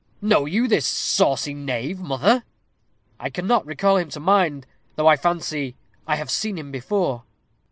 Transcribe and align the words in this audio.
"Know 0.19 0.47
you 0.47 0.67
this 0.67 0.87
saucy 0.87 1.53
knave, 1.53 1.99
mother?" 1.99 2.43
"I 3.19 3.29
cannot 3.29 3.67
call 3.77 3.97
him 3.97 4.09
to 4.09 4.19
mind, 4.19 4.65
though 4.95 5.05
I 5.07 5.15
fancy 5.15 5.75
I 6.07 6.15
have 6.15 6.31
seen 6.31 6.57
him 6.57 6.71
before." 6.71 7.21